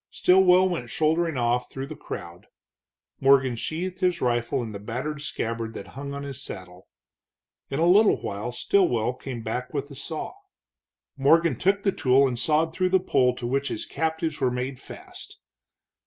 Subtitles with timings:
[0.09, 2.47] Stilwell went shouldering off through the crowd.
[3.19, 6.87] Morgan sheathed his rifle in the battered scabbard that hung on his saddle.
[7.69, 10.33] In a little while Stilwell came back with a saw.
[11.17, 14.79] Morgan took the tool and sawed through the pole to which his captives were made
[14.79, 15.37] fast.